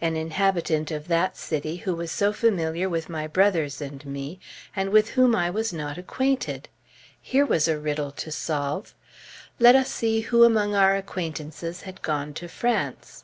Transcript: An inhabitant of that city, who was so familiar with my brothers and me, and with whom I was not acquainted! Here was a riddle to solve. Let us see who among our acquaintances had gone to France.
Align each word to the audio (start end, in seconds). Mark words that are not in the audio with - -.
An 0.00 0.16
inhabitant 0.16 0.90
of 0.90 1.06
that 1.06 1.36
city, 1.36 1.76
who 1.76 1.94
was 1.94 2.10
so 2.10 2.32
familiar 2.32 2.88
with 2.88 3.08
my 3.08 3.28
brothers 3.28 3.80
and 3.80 4.04
me, 4.04 4.40
and 4.74 4.90
with 4.90 5.10
whom 5.10 5.36
I 5.36 5.50
was 5.50 5.72
not 5.72 5.96
acquainted! 5.96 6.68
Here 7.22 7.46
was 7.46 7.68
a 7.68 7.78
riddle 7.78 8.10
to 8.10 8.32
solve. 8.32 8.96
Let 9.60 9.76
us 9.76 9.88
see 9.94 10.22
who 10.22 10.42
among 10.42 10.74
our 10.74 10.96
acquaintances 10.96 11.82
had 11.82 12.02
gone 12.02 12.34
to 12.34 12.48
France. 12.48 13.22